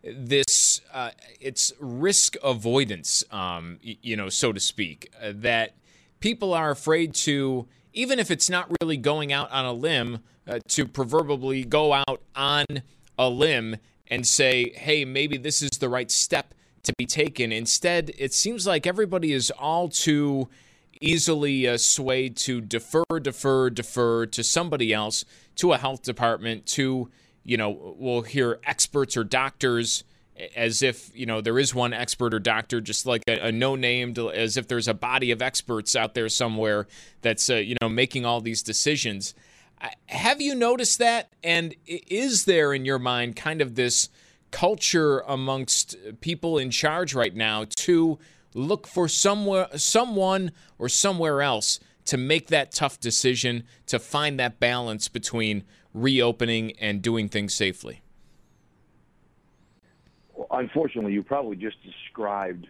[0.02, 5.74] this uh, it's risk avoidance, um, you know, so to speak, uh, that
[6.20, 10.58] people are afraid to, even if it's not really going out on a limb, uh,
[10.68, 12.64] to proverbially go out on
[13.18, 13.76] a limb
[14.08, 17.52] and say, hey, maybe this is the right step to be taken.
[17.52, 20.48] Instead, it seems like everybody is all too
[21.00, 25.24] easily uh, swayed to defer, defer, defer to somebody else,
[25.56, 27.10] to a health department, to,
[27.44, 30.04] you know, we'll hear experts or doctors
[30.54, 33.76] as if you know there is one expert or doctor, just like a, a no
[33.76, 36.86] named, as if there's a body of experts out there somewhere
[37.22, 39.34] that's uh, you know making all these decisions.
[40.06, 41.32] Have you noticed that?
[41.42, 44.10] And is there in your mind kind of this
[44.50, 48.18] culture amongst people in charge right now to
[48.54, 54.60] look for somewhere, someone or somewhere else to make that tough decision to find that
[54.60, 58.02] balance between reopening and doing things safely?
[60.50, 62.68] Unfortunately, you probably just described,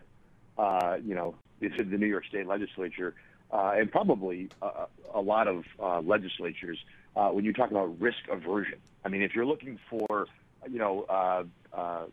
[0.59, 3.14] uh, you know, the New York State Legislature
[3.52, 6.78] uh, and probably a, a lot of uh, legislatures
[7.16, 8.78] uh, when you talk about risk aversion.
[9.04, 10.26] I mean, if you're looking for,
[10.70, 12.04] you know, uh, uh,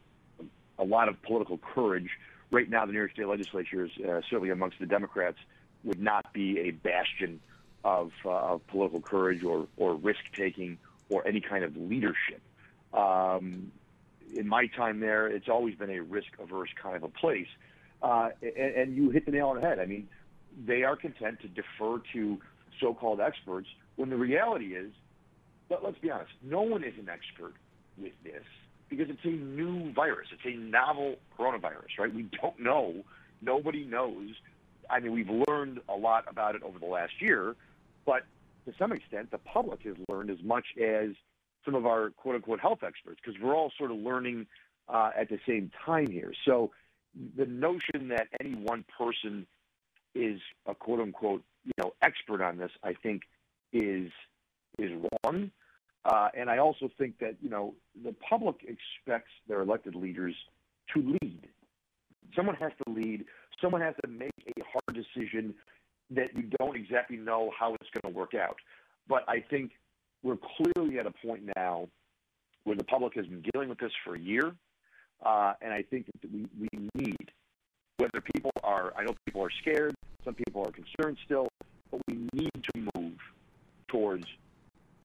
[0.79, 2.09] a lot of political courage,
[2.51, 3.91] right now the New York State Legislature is
[4.29, 5.37] certainly amongst the Democrats
[5.83, 7.39] would not be a bastion
[7.83, 10.77] of, of political courage or, or risk taking
[11.09, 12.41] or any kind of leadership.
[12.93, 13.71] Um,
[14.35, 17.47] in my time there, it's always been a risk averse kind of a place.
[18.01, 19.79] Uh, and, and you hit the nail on the head.
[19.79, 20.07] I mean,
[20.65, 22.39] they are content to defer to
[22.79, 24.91] so called experts when the reality is,
[25.69, 27.53] but let's be honest, no one is an expert
[27.97, 28.43] with this
[28.89, 30.27] because it's a new virus.
[30.31, 32.13] It's a novel coronavirus, right?
[32.13, 33.03] We don't know.
[33.41, 34.29] Nobody knows.
[34.89, 37.55] I mean, we've learned a lot about it over the last year,
[38.05, 38.23] but
[38.65, 41.09] to some extent, the public has learned as much as
[41.67, 44.47] some of our quote unquote health experts because we're all sort of learning
[44.87, 46.31] uh, at the same time here.
[46.45, 46.71] So
[47.35, 49.45] the notion that any one person
[50.15, 53.23] is a quote unquote you know expert on this, I think
[53.73, 54.09] is
[54.79, 54.91] is
[55.23, 55.51] wrong.
[56.05, 60.35] Uh, and I also think that you know the public expects their elected leaders
[60.93, 61.47] to lead.
[62.35, 63.25] Someone has to lead.
[63.61, 65.53] Someone has to make a hard decision
[66.11, 68.57] that you don't exactly know how it's going to work out.
[69.09, 69.71] But I think
[70.23, 71.87] we're clearly at a point now
[72.63, 74.53] where the public has been dealing with this for a year,
[75.25, 77.31] uh, and I think that we, we need,
[77.97, 81.47] whether people are, I know people are scared, some people are concerned still,
[81.91, 83.13] but we need to move
[83.87, 84.27] towards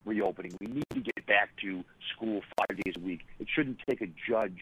[0.05, 0.57] reopening.
[0.61, 3.21] We need to get back to school five days a week.
[3.39, 4.59] It shouldn't take a judge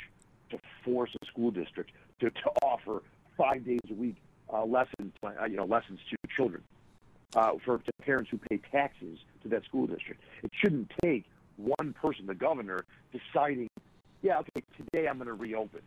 [0.50, 3.02] to force a school district to, to offer
[3.38, 4.16] five days a week
[4.52, 6.62] uh, lessons, uh, you know, lessons to children
[7.34, 10.22] uh, for to parents who pay taxes to that school district.
[10.42, 11.24] It shouldn't take
[11.56, 13.68] one person, the governor, deciding,
[14.22, 15.82] yeah, okay, today I'm going to reopen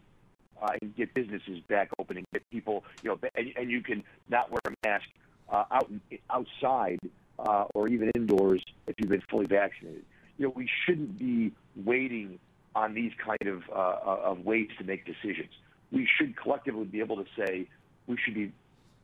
[0.61, 4.03] uh, and get businesses back open and get people, you know, and, and you can
[4.29, 5.05] not wear a mask
[5.51, 5.91] uh, out
[6.29, 6.99] outside
[7.39, 10.03] uh, or even indoors if you've been fully vaccinated.
[10.37, 11.51] you know, we shouldn't be
[11.85, 12.39] waiting
[12.75, 15.49] on these kind of uh, of ways to make decisions.
[15.91, 17.67] We should collectively be able to say
[18.07, 18.51] we should be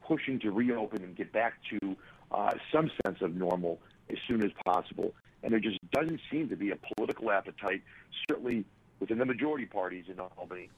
[0.05, 1.95] pushing to reopen and get back to
[2.31, 3.79] uh, some sense of normal
[4.09, 5.13] as soon as possible.
[5.43, 7.81] And there just doesn't seem to be a political appetite,
[8.29, 8.65] certainly
[8.99, 10.69] within the majority parties in Albany,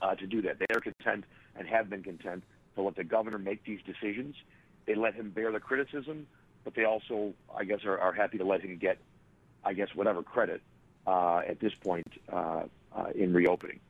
[0.00, 0.58] uh, to do that.
[0.58, 1.24] They are content
[1.56, 2.44] and have been content
[2.76, 4.36] to let the governor make these decisions.
[4.86, 6.26] They let him bear the criticism,
[6.62, 8.98] but they also, I guess, are, are happy to let him get,
[9.64, 10.60] I guess, whatever credit
[11.06, 13.80] uh, at this point uh, uh, in reopening.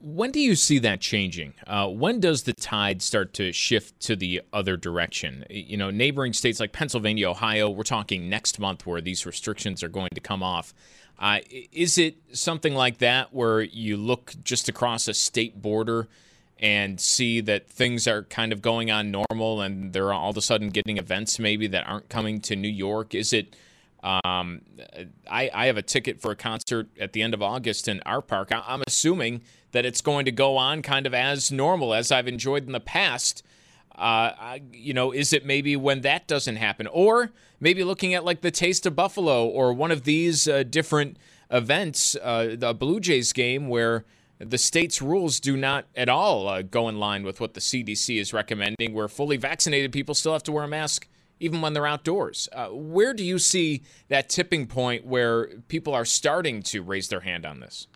[0.00, 1.54] When do you see that changing?
[1.66, 5.44] Uh, when does the tide start to shift to the other direction?
[5.50, 9.88] You know, neighboring states like Pennsylvania, Ohio, we're talking next month where these restrictions are
[9.88, 10.74] going to come off.
[11.18, 11.40] Uh,
[11.72, 16.06] is it something like that where you look just across a state border
[16.60, 20.42] and see that things are kind of going on normal and they're all of a
[20.42, 23.14] sudden getting events maybe that aren't coming to New York?
[23.14, 23.56] Is it
[24.02, 24.62] um,
[25.28, 28.22] I, I have a ticket for a concert at the end of August in our
[28.22, 28.52] park.
[28.52, 32.28] I, I'm assuming that it's going to go on kind of as normal as I've
[32.28, 33.42] enjoyed in the past.
[33.96, 38.42] Uh, you know, is it maybe when that doesn't happen, or maybe looking at like
[38.42, 41.16] the Taste of Buffalo or one of these uh, different
[41.50, 44.04] events, uh, the Blue Jays game where
[44.38, 48.20] the state's rules do not at all uh, go in line with what the CDC
[48.20, 51.08] is recommending, where fully vaccinated people still have to wear a mask
[51.40, 52.48] even when they're outdoors.
[52.52, 57.20] Uh, where do you see that tipping point where people are starting to raise their
[57.20, 57.86] hand on this?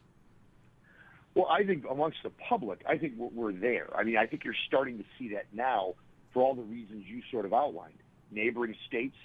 [1.35, 3.89] Well, I think amongst the public, I think we're there.
[3.97, 5.95] I mean, I think you're starting to see that now
[6.33, 7.99] for all the reasons you sort of outlined.
[8.31, 9.17] Neighboring states,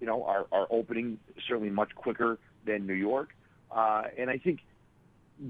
[0.00, 3.30] you know, are, are opening certainly much quicker than New York.
[3.70, 4.60] Uh, and I think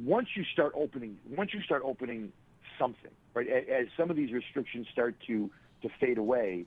[0.04, 2.32] once you start opening, once you start opening
[2.78, 5.50] something, right, as some of these restrictions start to
[5.82, 6.66] to fade away,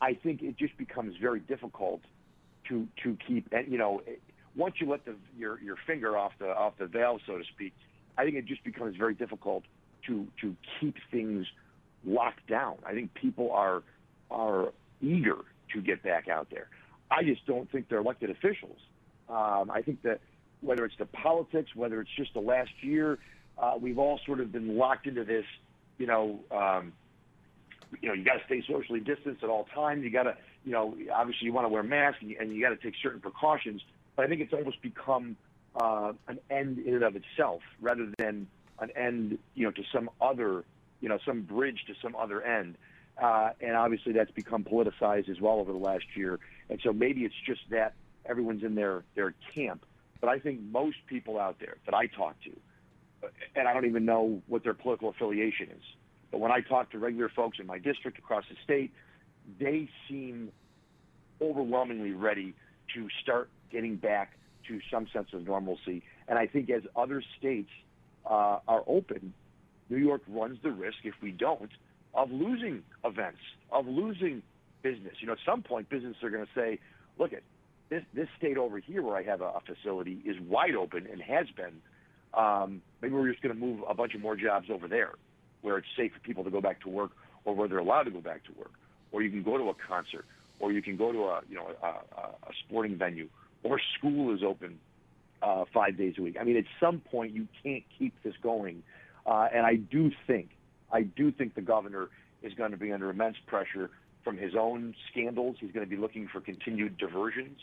[0.00, 2.02] I think it just becomes very difficult
[2.68, 3.48] to to keep.
[3.52, 4.02] And you know,
[4.54, 7.74] once you let the your your finger off the off the valve, so to speak,
[8.18, 9.64] I think it just becomes very difficult
[10.06, 11.46] to to keep things
[12.04, 12.76] locked down.
[12.86, 13.82] I think people are
[14.30, 15.38] are eager
[15.72, 16.68] to get back out there.
[17.10, 18.78] I just don't think they're elected officials.
[19.28, 20.20] Um, I think that
[20.60, 23.18] whether it's the politics, whether it's just the last year,
[23.58, 25.44] uh, we've all sort of been locked into this,
[25.98, 26.92] you know, um,
[28.00, 30.04] you know, you got to stay socially distanced at all times.
[30.04, 32.70] You got to, you know, obviously you want to wear masks and you, you got
[32.70, 33.82] to take certain precautions.
[34.14, 35.36] But I think it's almost become
[35.74, 38.46] uh, an end in and of itself rather than
[38.78, 40.64] an end, you know, to some other,
[41.00, 42.76] you know, some bridge to some other end.
[43.20, 46.38] Uh, and obviously that's become politicized as well over the last year.
[46.68, 47.94] And so maybe it's just that
[48.26, 49.84] everyone's in their, their camp.
[50.20, 54.04] But I think most people out there that I talk to, and I don't even
[54.04, 55.82] know what their political affiliation is,
[56.36, 58.92] but when I talk to regular folks in my district across the state,
[59.58, 60.52] they seem
[61.40, 62.54] overwhelmingly ready
[62.94, 64.36] to start getting back
[64.68, 66.02] to some sense of normalcy.
[66.28, 67.70] And I think as other states
[68.26, 69.32] uh, are open,
[69.88, 71.70] New York runs the risk, if we don't,
[72.12, 73.40] of losing events,
[73.72, 74.42] of losing
[74.82, 75.14] business.
[75.20, 76.78] You know, at some point, businesses are going to say,
[77.18, 77.44] look, at
[77.88, 81.22] this this state over here where I have a, a facility is wide open and
[81.22, 81.80] has been.
[82.34, 85.12] Um, maybe we're just going to move a bunch of more jobs over there
[85.66, 87.10] where it's safe for people to go back to work
[87.44, 88.70] or where they're allowed to go back to work.
[89.10, 90.24] Or you can go to a concert
[90.60, 93.28] or you can go to a, you know, a, a sporting venue
[93.64, 94.78] or school is open
[95.42, 96.36] uh, five days a week.
[96.40, 98.84] I mean, at some point you can't keep this going.
[99.26, 100.50] Uh, and I do think,
[100.92, 102.10] I do think the governor
[102.44, 103.90] is going to be under immense pressure
[104.22, 105.56] from his own scandals.
[105.58, 107.58] He's going to be looking for continued diversions,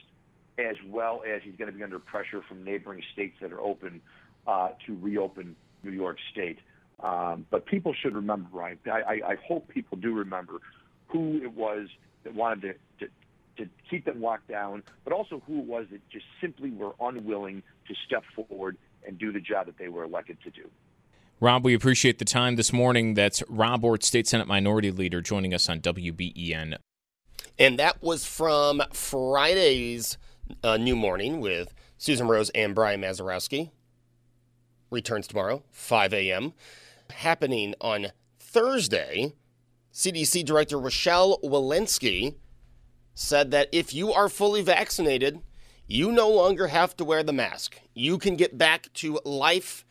[0.59, 4.01] as well as he's going to be under pressure from neighboring states that are open
[4.45, 6.59] uh, to reopen New York State.
[7.03, 8.79] Um, but people should remember, right?
[8.85, 10.59] I, I, hope people do remember
[11.07, 11.89] who it was
[12.23, 12.61] that wanted
[12.99, 13.11] to, to,
[13.57, 17.61] to keep them locked down, but also who it was that just simply were unwilling
[17.89, 20.69] to step forward and do the job that they were elected to do.
[21.41, 23.15] Rob, we appreciate the time this morning.
[23.15, 26.77] That's Rob Ortt, State Senate Minority Leader, joining us on WBEN.
[27.59, 30.17] And that was from Friday's
[30.63, 33.71] uh, New Morning with Susan Rose and Brian Mazurowski.
[34.89, 36.53] Returns tomorrow, 5 a.m
[37.14, 38.07] happening on
[38.39, 39.34] Thursday,
[39.93, 42.36] CDC Director Rochelle Walensky
[43.16, 45.39] said that if you are fully vaccinated,
[45.88, 47.80] you no longer have to wear the mask.
[47.93, 49.86] You can get back to life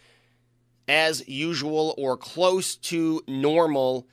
[0.88, 4.06] as usual or close to normal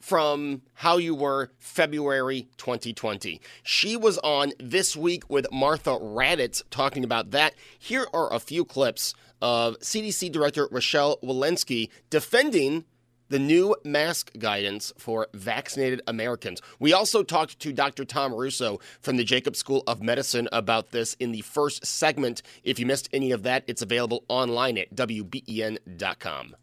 [0.00, 3.40] from how you were February 2020.
[3.62, 7.54] She was on This Week with Martha Raddatz talking about that.
[7.78, 12.84] Here are a few clips of CDC Director Rochelle Walensky defending
[13.28, 16.62] the new mask guidance for vaccinated Americans.
[16.78, 18.04] We also talked to Dr.
[18.04, 22.42] Tom Russo from the Jacobs School of Medicine about this in the first segment.
[22.64, 26.56] If you missed any of that, it's available online at WBEN.com.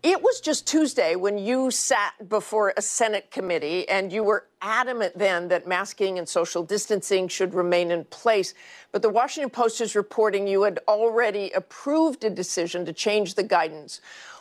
[0.00, 5.18] It was just Tuesday when you sat before a Senate committee and you were adamant
[5.18, 8.54] then that masking and social distancing should remain in place.
[8.92, 13.42] But the Washington Post is reporting you had already approved a decision to change the
[13.42, 14.00] guidance.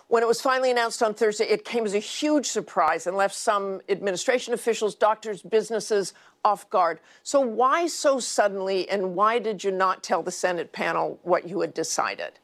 [0.10, 3.34] When it was finally announced on Thursday, it came as a huge surprise and left
[3.34, 6.14] some administration officials, doctors, businesses
[6.46, 7.00] off guard.
[7.24, 11.62] So, why so suddenly, and why did you not tell the Senate panel what you
[11.62, 12.40] had decided?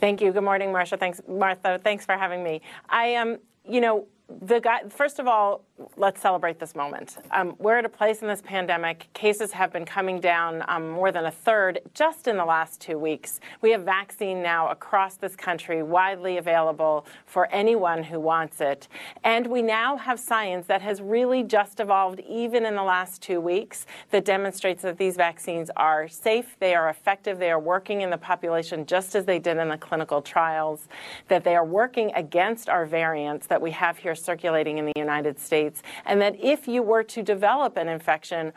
[0.00, 0.32] Thank you.
[0.32, 0.96] Good morning, Marcia.
[0.96, 1.80] Thanks, Martha.
[1.82, 2.60] Thanks for having me.
[2.88, 5.64] I am, um, you know, the guy, first of all,
[5.96, 7.16] let's celebrate this moment.
[7.30, 9.08] Um, we're at a place in this pandemic.
[9.14, 12.98] Cases have been coming down um, more than a third just in the last two
[12.98, 13.40] weeks.
[13.62, 18.88] We have vaccine now across this country, widely available for anyone who wants it.
[19.24, 23.40] And we now have science that has really just evolved, even in the last two
[23.40, 28.10] weeks, that demonstrates that these vaccines are safe, they are effective, they are working in
[28.10, 30.88] the population just as they did in the clinical trials,
[31.28, 35.38] that they are working against our variants that we have here circulating in the United
[35.38, 38.52] States, and that if you were to develop an infection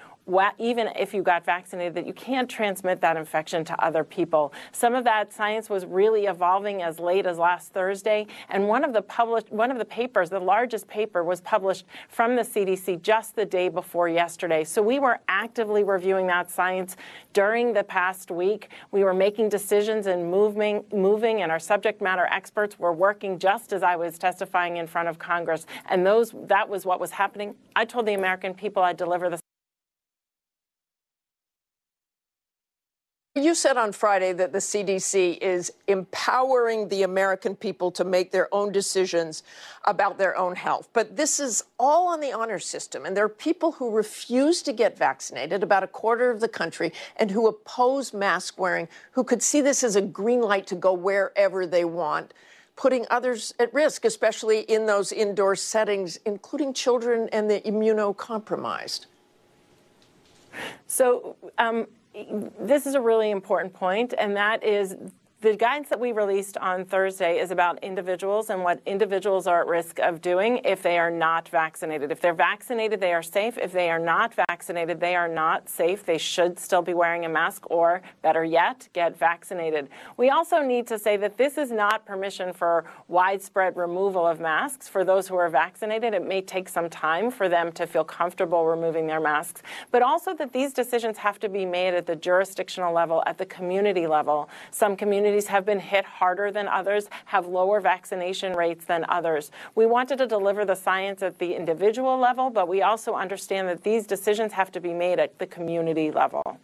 [0.58, 4.54] even if you got vaccinated, that you can't transmit that infection to other people.
[4.72, 8.94] Some of that science was really evolving as late as last Thursday, and one of
[8.94, 13.36] the published, one of the papers, the largest paper, was published from the CDC just
[13.36, 14.64] the day before yesterday.
[14.64, 16.96] So we were actively reviewing that science
[17.34, 18.70] during the past week.
[18.92, 23.74] We were making decisions and moving, moving, and our subject matter experts were working just
[23.74, 27.56] as I was testifying in front of Congress, and those that was what was happening.
[27.76, 29.40] I told the American people I'd deliver the
[33.42, 38.48] You said on Friday that the CDC is empowering the American people to make their
[38.54, 39.42] own decisions
[39.86, 40.90] about their own health.
[40.94, 43.04] But this is all on the honor system.
[43.04, 46.94] And there are people who refuse to get vaccinated, about a quarter of the country,
[47.16, 50.94] and who oppose mask wearing, who could see this as a green light to go
[50.94, 52.36] wherever they want,
[52.76, 59.08] putting others at risk, especially in those indoor settings, including children and the immunocompromised.
[60.86, 61.88] So, um,
[62.60, 64.96] this is a really important point, and that is
[65.42, 69.68] the guidance that we released on Thursday is about individuals and what individuals are at
[69.68, 72.12] risk of doing if they are not vaccinated.
[72.12, 73.58] If they're vaccinated, they are safe.
[73.58, 76.06] If they are not vaccinated, they are not safe.
[76.06, 79.90] They should still be wearing a mask or, better yet, get vaccinated.
[80.16, 84.88] We also need to say that this is not permission for widespread removal of masks.
[84.88, 88.68] For those who are vaccinated, it may take some time for them to feel comfortable
[88.68, 92.94] removing their masks, but also that these decisions have to be made at the jurisdictional
[92.94, 94.48] level, at the community level.
[94.70, 99.50] Some communities communities have been hit harder than others, have lower vaccination rates than others.
[99.76, 103.82] We wanted to deliver the science at the individual level, but we also understand that
[103.82, 106.60] these decisions have to be made at the community level.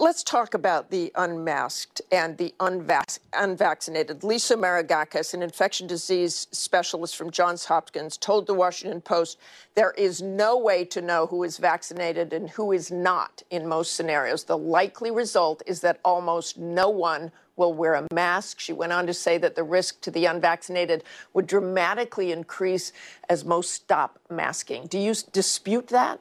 [0.00, 4.22] Let's talk about the unmasked and the unvac- unvaccinated.
[4.22, 9.40] Lisa Maragakis, an infection disease specialist from Johns Hopkins, told the Washington Post
[9.74, 13.94] there is no way to know who is vaccinated and who is not in most
[13.94, 14.44] scenarios.
[14.44, 18.60] The likely result is that almost no one will wear a mask.
[18.60, 21.02] She went on to say that the risk to the unvaccinated
[21.34, 22.92] would dramatically increase
[23.28, 24.86] as most stop masking.
[24.86, 26.20] Do you dispute that?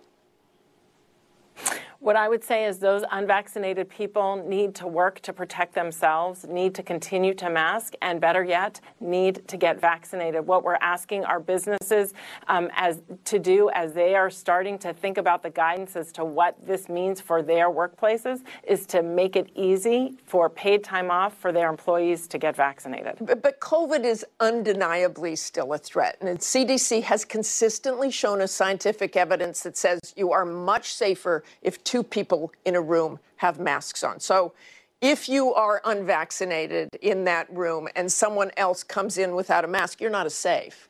[2.08, 6.74] What I would say is those unvaccinated people need to work to protect themselves, need
[6.76, 10.48] to continue to mask, and better yet, need to get vaccinated.
[10.48, 12.14] What we're asking our businesses
[12.48, 16.24] um, as to do as they are starting to think about the guidance as to
[16.24, 21.38] what this means for their workplaces is to make it easy for paid time off
[21.38, 23.18] for their employees to get vaccinated.
[23.20, 29.18] But, but COVID is undeniably still a threat, and CDC has consistently shown us scientific
[29.18, 34.04] evidence that says you are much safer if two people in a room have masks
[34.04, 34.20] on.
[34.20, 34.54] So
[35.02, 40.02] if you are unvaccinated in that room and someone else comes in without a mask,
[40.02, 40.88] you're not as safe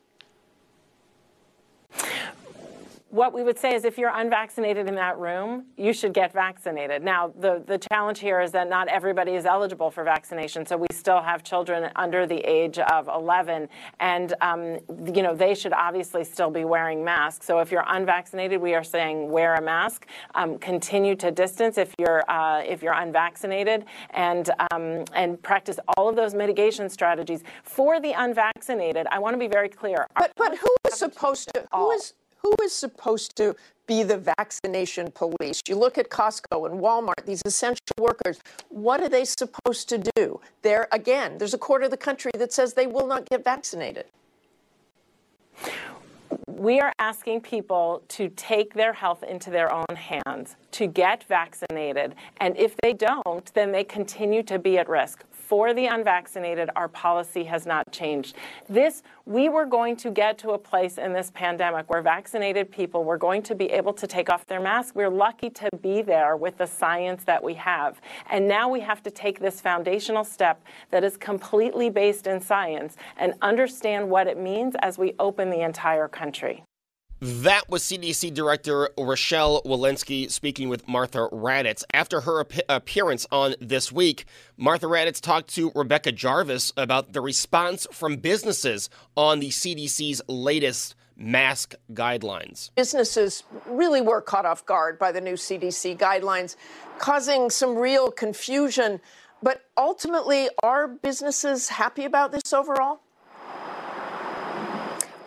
[3.09, 7.01] what we would say is if you're unvaccinated in that room, you should get vaccinated.
[7.01, 10.65] Now, the, the challenge here is that not everybody is eligible for vaccination.
[10.65, 13.69] So we still have children under the age of 11,
[14.01, 14.79] and, um,
[15.13, 17.45] you know, they should obviously still be wearing masks.
[17.45, 21.93] So if you're unvaccinated, we are saying wear a mask, um, continue to distance if
[21.97, 27.43] you're, uh, if you're unvaccinated, and, um, and practice all of those mitigation strategies.
[27.63, 30.05] For the unvaccinated, I want to be very clear.
[30.15, 33.55] But, but who is supposed to, who is, Who is supposed to
[33.87, 35.61] be the vaccination police?
[35.67, 40.39] You look at Costco and Walmart, these essential workers, what are they supposed to do?
[40.61, 44.05] There, again, there's a quarter of the country that says they will not get vaccinated
[46.57, 52.15] we are asking people to take their health into their own hands, to get vaccinated.
[52.37, 56.89] And if they don't, then they continue to be at risk for the unvaccinated, our
[56.89, 58.35] policy has not changed.
[58.67, 63.05] This, we were going to get to a place in this pandemic where vaccinated people
[63.05, 64.93] were going to be able to take off their mask.
[64.93, 68.01] We're lucky to be there with the science that we have.
[68.29, 72.97] And now we have to take this foundational step that is completely based in science
[73.15, 76.66] and understand what it means as we open the entire country.
[77.19, 81.83] That was CDC Director Rochelle Walensky speaking with Martha Raddatz.
[81.91, 87.21] After her ap- appearance on This Week, Martha Raddatz talked to Rebecca Jarvis about the
[87.21, 92.69] response from businesses on the CDC's latest mask guidelines.
[92.75, 96.55] Businesses really were caught off guard by the new CDC guidelines,
[96.99, 99.01] causing some real confusion.
[99.41, 103.01] But ultimately, are businesses happy about this overall?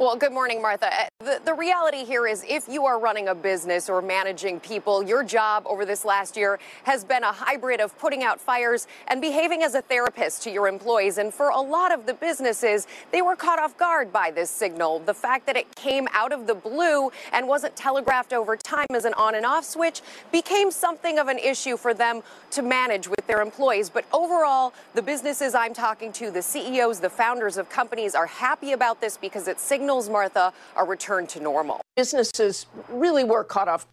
[0.00, 0.90] Well, good morning, Martha.
[1.18, 5.22] The, the, reality here is if you are running a business or managing people, your
[5.22, 9.62] job over this last year has been a hybrid of putting out fires and behaving
[9.62, 11.18] as a therapist to your employees.
[11.18, 15.00] And for a lot of the businesses, they were caught off guard by this signal.
[15.00, 19.04] The fact that it came out of the blue and wasn't telegraphed over time as
[19.04, 20.00] an on and off switch
[20.32, 22.22] became something of an issue for them
[22.52, 23.90] to manage with their employees.
[23.90, 28.72] But overall, the businesses I'm talking to, the CEOs, the founders of companies are happy
[28.72, 31.80] about this because it signals signals, Martha, are returned to normal.
[31.96, 33.88] Businesses really were caught off.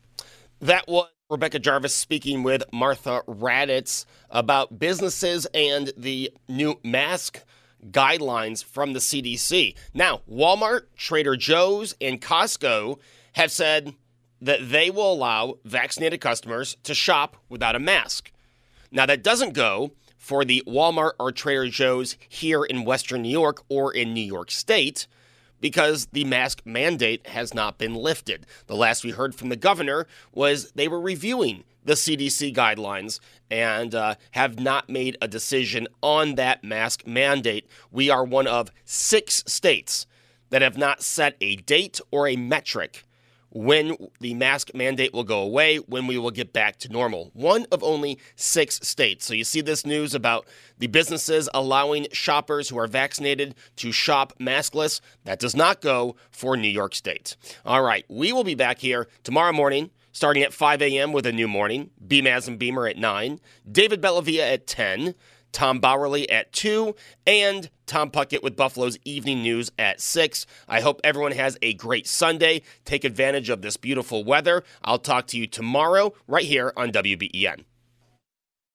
[0.61, 7.43] That was Rebecca Jarvis speaking with Martha Raddatz about businesses and the new mask
[7.89, 9.75] guidelines from the CDC.
[9.95, 12.99] Now, Walmart, Trader Joe's, and Costco
[13.33, 13.95] have said
[14.39, 18.31] that they will allow vaccinated customers to shop without a mask.
[18.91, 23.63] Now, that doesn't go for the Walmart or Trader Joe's here in Western New York
[23.67, 25.07] or in New York State
[25.59, 28.45] because the mask mandate has not been lifted.
[28.67, 33.95] The last we heard from the governor was they were reviewing the CDC guidelines and
[33.95, 37.67] uh, have not made a decision on that mask mandate.
[37.91, 40.05] We are one of six states
[40.49, 43.03] that have not set a date or a metric
[43.57, 47.31] when the mask mandate will go away, when we will get back to normal.
[47.33, 49.25] One of only six states.
[49.25, 50.47] So you see this news about
[50.77, 55.01] the businesses allowing shoppers who are vaccinated to shop maskless.
[55.23, 57.35] That does not go for New York State.
[57.65, 61.11] All right, we will be back here tomorrow morning starting at 5 a.m.
[61.11, 61.91] with a new morning.
[62.07, 63.39] Beamaz and Beamer at 9.
[63.71, 65.13] David Bellavia at 10.
[65.51, 66.95] Tom Bauerle at 2,
[67.25, 70.45] and Tom Puckett with Buffalo's Evening News at 6.
[70.67, 72.61] I hope everyone has a great Sunday.
[72.85, 74.63] Take advantage of this beautiful weather.
[74.83, 77.63] I'll talk to you tomorrow right here on WBEN.